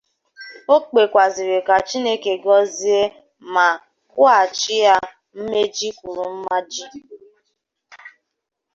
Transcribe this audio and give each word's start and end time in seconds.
O 0.73 0.75
kpèkwazịrị 0.83 1.57
ka 1.67 1.75
Chineke 1.87 2.33
gọzie 2.45 2.99
ma 3.53 3.67
kwụghachi 4.11 4.75
ha 4.87 4.97
mmaji 5.39 5.87
kwuru 5.97 6.25
mmaji 6.35 6.85